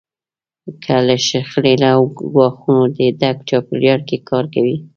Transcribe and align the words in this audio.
که 0.83 0.93
له 1.07 1.15
شخړې 1.27 1.75
او 1.93 2.01
ګواښونو 2.33 2.83
ډک 3.19 3.37
چاپېریال 3.49 4.01
کې 4.07 4.17
کار 4.29 4.45
کوئ. 4.53 4.75